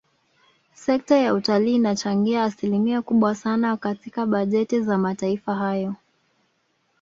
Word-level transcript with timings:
Sekta 0.73 1.17
ya 1.17 1.33
utalii 1.33 1.75
inachangia 1.75 2.43
asilimia 2.43 3.01
kubwa 3.01 3.35
sana 3.35 3.77
katika 3.77 4.25
bajeti 4.25 4.81
za 4.81 4.97
mataifa 4.97 5.55
hayo 5.55 5.95